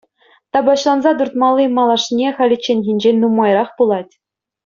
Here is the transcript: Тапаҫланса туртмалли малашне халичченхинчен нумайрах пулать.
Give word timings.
Тапаҫланса 0.55 1.11
туртмалли 1.19 1.67
малашне 1.75 2.33
халичченхинчен 2.39 3.23
нумайрах 3.27 3.69
пулать. 3.83 4.13